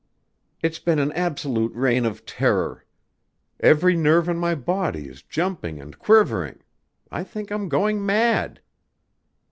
[0.63, 2.85] "It's been an absolute reign of terror.
[3.59, 6.61] Every nerve in my body is jumping and quivering....
[7.11, 8.61] I think I'm going mad."